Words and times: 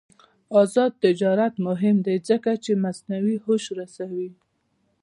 آزاد 0.61 0.91
تجارت 1.05 1.53
مهم 1.67 1.97
دی 2.05 2.15
ځکه 2.29 2.51
چې 2.63 2.71
مصنوعي 2.83 3.37
هوش 3.45 3.63
رسوي. 3.79 4.29